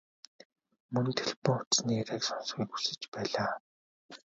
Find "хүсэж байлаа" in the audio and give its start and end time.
2.71-3.51